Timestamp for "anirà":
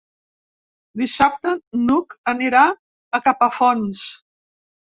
2.33-2.65